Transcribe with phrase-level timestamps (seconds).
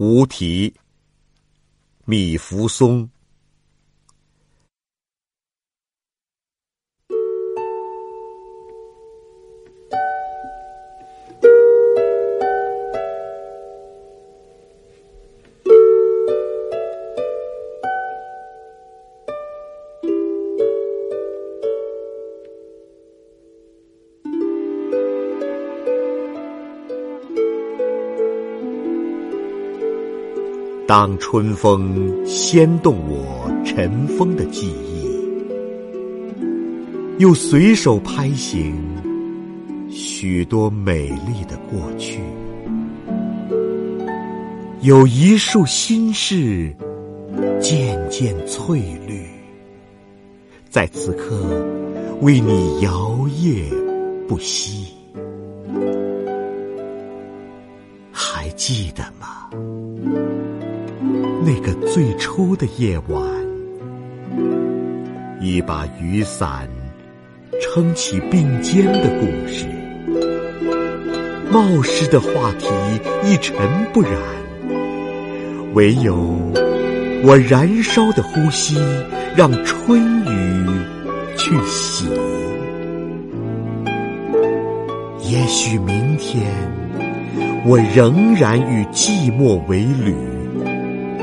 [0.00, 0.74] 无题，
[2.06, 3.06] 米福松。
[30.90, 35.06] 当春风掀动我尘封的记忆，
[37.18, 38.76] 又随手拍醒
[39.88, 42.18] 许多美丽的过去，
[44.80, 46.74] 有一束心事
[47.60, 49.24] 渐渐翠绿，
[50.68, 51.36] 在此刻
[52.20, 53.62] 为你摇曳
[54.26, 54.88] 不息，
[58.10, 59.48] 还记得吗？
[61.42, 63.22] 那个最初的夜晚，
[65.40, 66.68] 一把雨伞
[67.60, 69.64] 撑起并肩的故事，
[71.50, 72.68] 冒失的话题
[73.24, 73.56] 一尘
[73.90, 74.12] 不染，
[75.72, 76.14] 唯有
[77.24, 78.76] 我燃烧的呼吸
[79.34, 80.66] 让春雨
[81.38, 82.06] 去洗。
[85.22, 86.52] 也许明天，
[87.64, 90.14] 我仍然与寂寞为侣。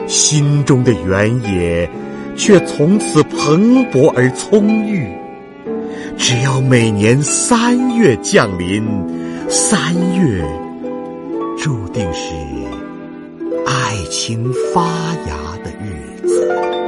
[0.07, 1.89] 心中的原野，
[2.35, 5.07] 却从此蓬勃而葱郁。
[6.17, 8.83] 只要每年三月降临，
[9.49, 10.43] 三月
[11.57, 12.33] 注定是
[13.65, 14.81] 爱情发
[15.27, 16.86] 芽的日子。